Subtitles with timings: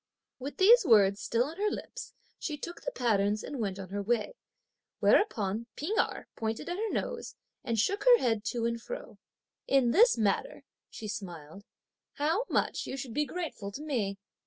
[0.39, 4.33] With these words still on her lips, she took the patterns and went her way;
[4.99, 9.19] whereupon P'ing Erh pointed at her nose, and shook her head to and fro.
[9.67, 11.65] "In this matter," she smiled,
[12.13, 14.17] "how much you should be grateful to me!"